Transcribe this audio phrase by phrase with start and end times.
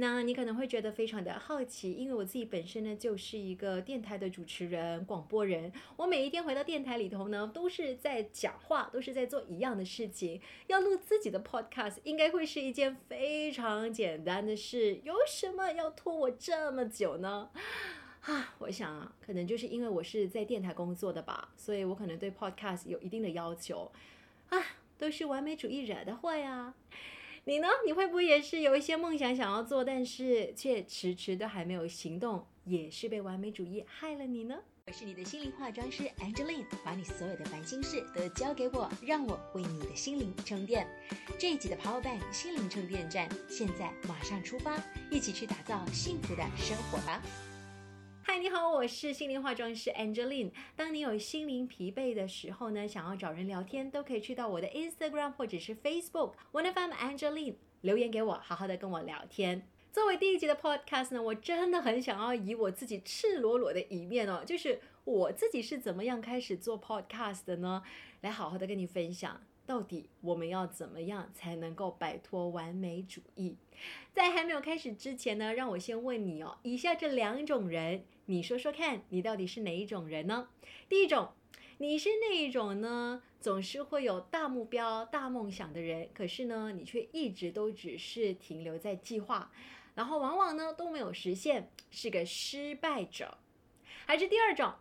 [0.00, 5.72] 那你可能会觉得非常的好奇，因为我自己本身呢就是一个电台的主持人、广播人。
[5.96, 10.40] 我每一天回到电台里头呢，都是在讲话，都是在做一样的事情。
[10.68, 15.00] 要录自己的 podcast，应该会是一件非常简单的事。
[15.02, 17.50] 有什么要拖我这么久呢？
[18.20, 23.90] 啊，我想啊，可能就是因为我是在电台工作的吧，所以我可能对 podcast 有一定的要求。
[24.50, 24.58] 啊，
[24.96, 26.74] 都是完美主义惹的祸呀。
[27.48, 27.68] 你呢？
[27.86, 34.54] 你会不会也是有一些梦想想要做，但是却迟迟都还没有行动，也是被完美主义害了你呢？
[34.86, 40.86] 我是你的心灵化妆师 Angeline，把你所有的烦心事都交给我，让我为你的心灵充电。
[41.38, 44.76] 这一集的 Power Bank 心灵充电站，现在马上出发，
[45.10, 47.22] 一起去打造幸福的生活吧！
[48.30, 50.50] 嗨，你好，我是心灵化妆师 Angeline。
[50.76, 59.66] 当你有心灵疲惫的时候呢，想要找人聊天，都可以去到我的 Instagram 或者是 Facebook One FM Angeline 留言给我，好好的跟我聊天。
[59.94, 67.82] 作为第一集的 Podcast 呢，我真的很想要以我自己赤裸裸的一面哦，就是我自己是怎么样开始做 Podcast 的呢，
[68.20, 69.40] 来好好的跟你分享。
[69.68, 73.54] 到底我们要怎么样才能够摆脱完美主义？
[74.14, 80.48] 在还没有开始之前呢，让我先问你哦，以下这两种人，你说说看，你到底是哪一种人呢？
[80.88, 81.32] 第一种，
[81.76, 89.52] 你是那一种呢，总是会有大目标、大梦想的人，可是呢，你却一直都只是停留在计划，
[89.94, 93.36] 然后往往呢都没有实现，是个失败者。
[94.06, 94.72] 还是第二种，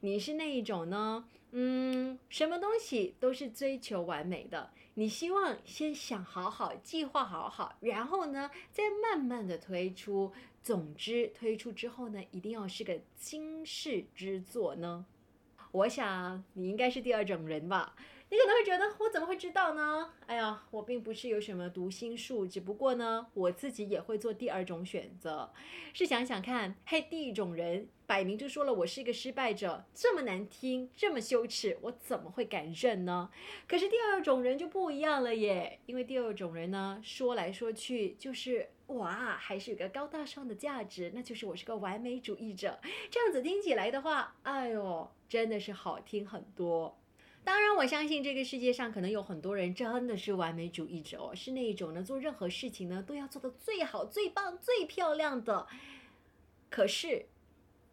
[0.00, 1.24] 你是那一种呢？
[1.52, 4.70] 嗯，什么东西都是追求完美的。
[4.94, 10.32] 你希望先想好好，计划好好，然后呢，再慢慢的推出。
[10.62, 15.06] 总之，推出之后呢，一定要是个惊世之作呢。
[15.72, 17.96] 我想你应该是第二种人吧。
[18.28, 20.12] 你可能会觉得我怎么会知道呢？
[20.26, 25.50] 哎呀，我并不是有什么读心术，只不过呢，我自己也会做第二种选择。
[25.94, 33.30] 是想想看，嘿，第一种人摆明就说了我是一个失败者，这么难听，这么羞耻，我怎么会敢认呢？
[33.68, 42.80] 可是第二种人就不一样了耶，因为第二种人呢，说来说去就是哇，还是有个高大上的价值，那就是我是个完美主义者。
[43.12, 46.98] 这样子听起来的话，哎呦，真的是好听很多。
[47.44, 55.68] 当然，我相信这个世界上可能有很多人真的是完美主义者哦，是那一种呢，做任何事情呢都要做的最好、最棒、最漂亮的。
[56.68, 57.26] 可是，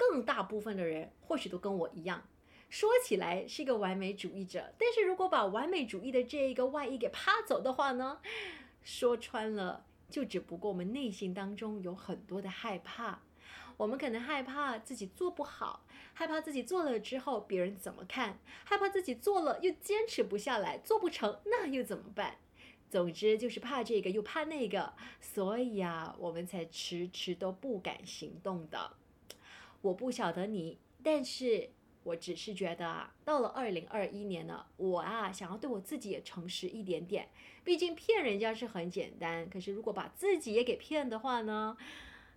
[0.00, 2.26] 更大部分的人或许都跟我一样，
[2.70, 8.22] 说起来是一个完美主义者，但是如果把完美主义的这一个外衣给扒走的话呢，
[8.82, 13.20] 说穿了，就只不过我们内心当中有很多的害怕。
[13.76, 15.84] 我们可能害怕自己做不好，
[16.14, 22.38] 害怕自己做了之后别人怎么看，害怕自己做了又坚持不下来，做不成那又怎么办？
[22.88, 28.96] 总之就是怕这个又怕那个，所以啊，我们才迟迟都不敢行动的。
[29.82, 31.70] 我不晓得你，但是
[32.02, 37.28] 我只是觉得啊，到了二零二一年了，我啊想要对我自己也诚实一点点。
[37.62, 41.76] 毕竟骗人家是很简单，可是如果把自己也给骗的话呢？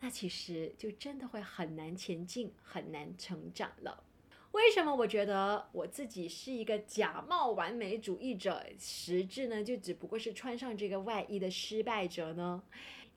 [0.00, 4.04] 那其实就真的会很难前进，很难成长了。
[4.52, 12.62] 为什么我觉得我自己是一个假冒完美主义者，实质呢就只不过是穿上这个外衣的失败者呢？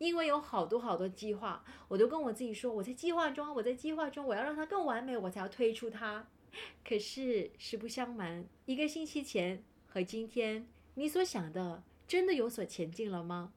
[0.01, 6.25] 因为有好多好多计划，我都跟我自己说，我在计划中，我在计划中，我要让它更完美，我才要推出它。
[6.84, 13.53] 可是实不相瞒，一个星期前和今天，你所想的真的有所前进了吗？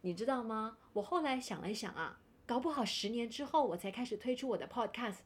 [0.00, 0.76] 你知道吗？
[0.94, 2.18] 我后来想了想啊。
[2.44, 5.18] 搞不好十年之后我才开始推出我的 podcast，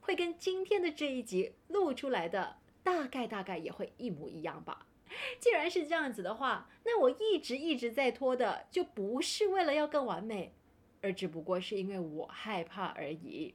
[0.00, 4.87] 会跟今天的这一集录出来的大概大概也会一模一样吧。
[5.40, 10.54] 既然是这样子的话，那我一直一直在拖的就不是为了要更完美，
[11.02, 13.54] 而只不过是因为我害怕而已。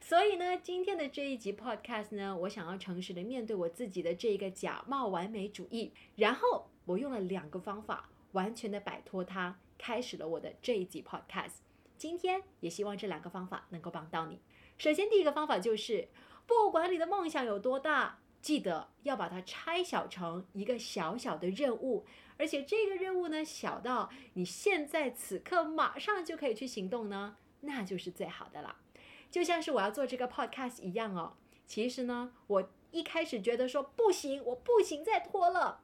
[0.00, 11.56] 所以呢，今天的这一集 podcast 呢，我想要诚实的面对我自己的这个假冒完美主义，然后我用了两个方法，完全的摆脱它，开始了我的这一集 podcast。
[11.96, 14.38] 今天也希望这两个方法能够帮到你。
[14.76, 16.08] 首先，第一个方法就是，
[16.46, 22.06] 不管你的梦想有多大，记得要把它拆小成一个小小的任务，
[22.38, 28.76] 而且这个任务呢，小到你现在此刻马上就可以去行动呢，那就是最好的了。
[29.32, 31.34] 就像是我要做这个 podcast 一样哦。
[31.66, 35.80] 其实呢，我一开始觉得说不行，我不行再拖了，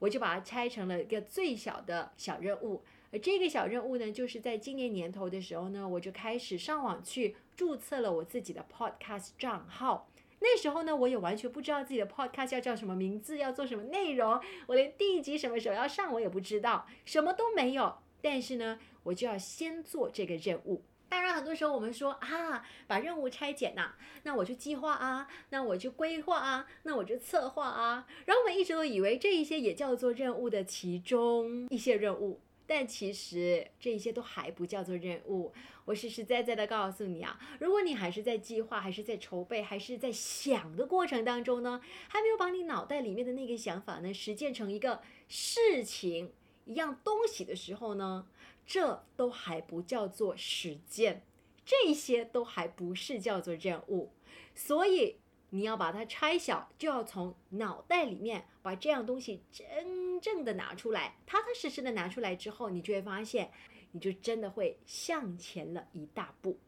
[0.00, 2.82] 我就把它拆成了一个最小的小任务。
[3.10, 10.10] 而这个小任务呢，就是在今年年头的时候呢，我就开始上网去注册了我自己的 podcast 账号。
[10.42, 17.96] 那时候呢，我也完全不知道自己的 podcast 要叫什么名字，要做什么内容，我连第一集什么时候要上我也不知道，什么都没有。
[18.20, 20.82] 但是呢，我就要先做这个任务。
[21.08, 23.92] 当然，很多时候我们说啊，把任务拆解呐，
[24.22, 28.06] 那我就计划啊，那我就规划啊，那我就策划啊。
[28.24, 32.40] 然后我们一直都以为这一些也叫做任务的其中一些任务，
[32.74, 35.52] 但其实这一些都还不叫做任务。
[35.84, 46.32] 我实实在在的告诉你啊，如果你还是在计划，还是在筹备，还是在想的过程当中呢，还没有把你脑袋里面的那个想法呢实践成一个事情、
[46.64, 48.26] 一样东西的时候呢？
[48.64, 51.26] 这都还不叫做实践，
[51.62, 54.12] 这些都还不是叫做任务，
[54.54, 55.18] 所以
[55.50, 63.50] 你要把它拆小，就要从脑袋里面把这样东西真正的拿出来，踏踏实实的拿出来之后，你就会发现，
[63.90, 66.58] 你就真的会向前了一大步。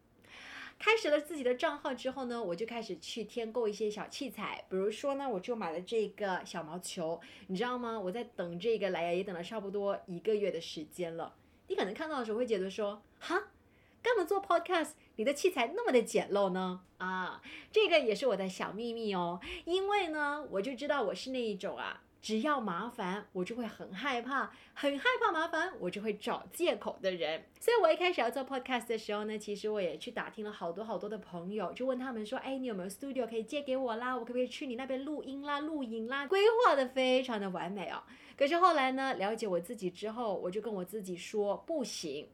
[0.77, 7.99] 开始了自己的账号之后呢，我就开始去添购一些小器材，比如说呢，我就买了这个小毛球，你知道吗？
[7.99, 11.37] 我在等这个来呀，也等了差不多一个月的时间了。
[11.69, 13.53] 你可能看到的时候会觉得说，哈，
[14.03, 14.91] 干嘛做 podcast？
[15.17, 16.83] 你的器材那么的简陋呢？
[16.99, 17.41] 啊，
[17.71, 19.41] 这个也是我的小秘密哦。
[19.65, 27.45] 因为呢，我就知道我是那一种啊，只要麻烦我就会很害怕，很害怕麻烦我就会找借口的人。
[27.61, 34.15] 所以我一开始要做 podcast 的时候呢，其实我也去打听了好多好多的朋友，就问他们说，哎，你有没有 studio 可以借给我啦？
[34.17, 36.27] 我可不可以去你那边录音啦、录影啦？
[36.27, 38.03] 规划的非常的完美哦。
[38.39, 42.27] 可是后来呢，了解我自己之后，我就跟我自己说不行。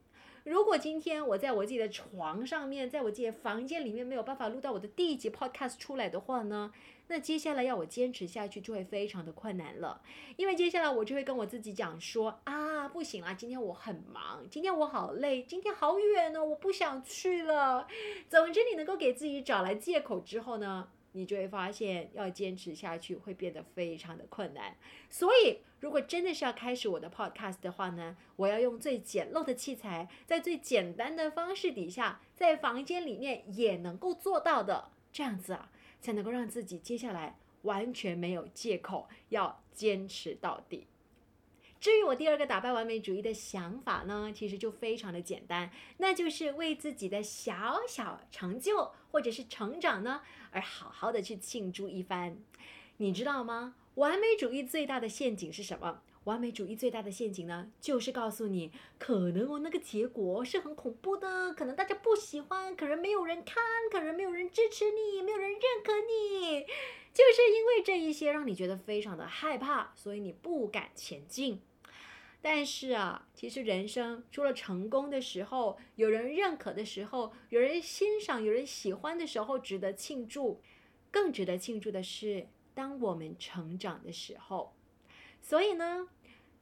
[0.44, 6.72] 如果今天我在我自己的床上面，在我自己的房间里面没有办法录到我的第一集 podcast 出来的话呢，
[7.08, 10.00] 那接下来要我坚持下去就会非常的困难了。
[10.37, 17.87] 因为接下来我就会跟我自己讲说啊，不行啦，今天我很忙，今天我好累，今天好远哦，我不想去了。
[18.28, 20.88] 总之，你能够给自己找来借口之后呢？
[21.12, 24.77] 你就会发现，要坚持下去会变得非常的困难。
[25.09, 35.71] 所以，如果真的是要开始我的 podcast 的话呢，我要用最简陋的器材，在最简单的方式底下，在房间里面也能够做到的，这样子啊，
[36.01, 40.87] 才能够让自己接下来完全没有借口，要坚持到底。
[41.81, 52.37] 至于我第二个打败完美主义的想法呢，其实就非常的简单，那就是为自己的小小成就或者是成长呢，而好好的去庆祝一番。
[52.99, 53.77] 你知道吗？
[53.94, 56.03] 完美主义最大的陷阱是什么？
[56.25, 66.61] 完美主义最大的陷阱呢，就是告诉你，可能我那个结果是很恐怖的，可能大家不喜欢，可能没有人看，可能没有人支持你，没有人认可你，
[67.15, 71.62] 就是因为这一些让你觉得非常的害怕，所以你不敢前进。
[72.42, 80.60] 但是啊，其实人生除了成功的时候，有人认可的时候，有人欣赏、有人喜欢的时候，值得庆祝。
[81.10, 84.72] 更值得庆祝的是，当我们成长的时候。
[85.42, 86.08] 所以呢，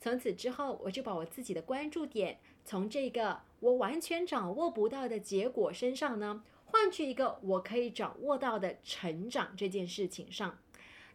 [0.00, 10.58] 从此之后，我就把我自己的关注点从这个我完全掌握不到的结果身上呢，换去一个我可以掌握到的成长这件事情上。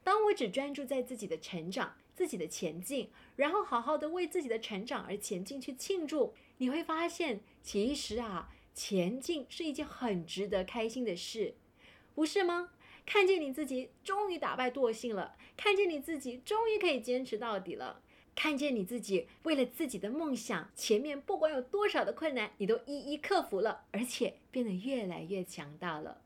[0.05, 1.95] 当我只专注在自己的成长。
[2.15, 11.55] 自己的前进，然后好好的为自己的成长而前进去庆祝，你会发现，其实啊，前进是一件很值得开心的事，
[12.13, 12.69] 不是吗？
[13.05, 18.01] 看见你自己终于打败惰性了，看见你自己终于可以坚持到底了，
[18.33, 26.21] 看见你自己为了自己的梦想，前面不管有多少的困难，你都一一克服了，而且变得越来越强大了，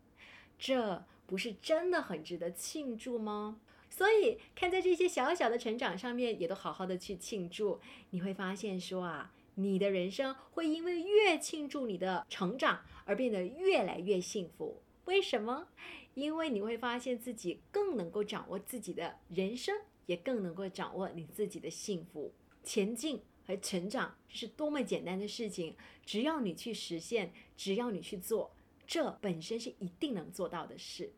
[0.60, 3.60] 这不是真的很值得庆祝吗？
[3.98, 7.80] 所以，看在这些小小的成长上面，也都好好的去庆祝，
[8.12, 14.84] 你会发现说啊，你的人生会因为越庆祝你的成长而变得越来越幸福。
[15.06, 15.70] 为什么？
[16.13, 19.75] 因为你会发现自己更能够掌握自己的人生，
[20.06, 22.32] 也更能够掌握你自己的幸福。
[22.63, 25.75] 前进和成长是多么简单的事情，
[26.06, 28.51] 只要你去实现，只要你去做，
[28.86, 31.13] 这本身是一定能做到的事。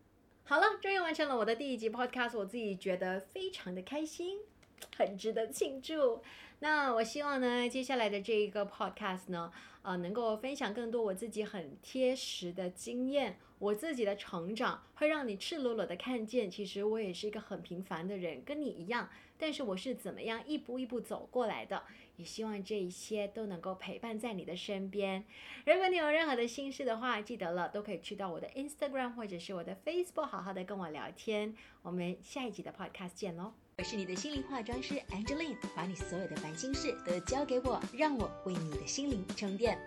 [0.50, 4.40] 好了，终于完成了我的第一集 podcast，我自己觉得非常的开心，
[4.98, 6.24] 很值得庆祝。
[6.58, 9.54] 那我希望呢，接下来的这一个 podcast 呢，
[9.84, 21.84] 呃，能够分享更多我自己很贴实的经验，我自己的成长，会让你赤裸裸的看见，其实我也是一个很平凡的人，跟你一样，但是我是怎么样一步一步走过来的。
[22.20, 25.24] 也希望这一些都能够陪伴在你的身边。
[25.66, 31.56] 如果你有任何的心事的话，记得了都可以去到我的 Instagram 或者是我的 Facebook，好好的跟我聊天。
[31.82, 33.54] 我们下一集的 Podcast 见喽！
[33.78, 39.80] 我是你的心灵化妆师 Angeline，把你所有的烦心事都交给我，让我为你的心灵充电。